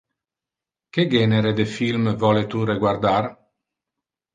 Que 0.97 1.05
genere 1.11 1.53
de 1.61 1.67
film 1.75 2.11
vole 2.27 2.45
tu 2.55 2.67
reguardar? 2.75 3.23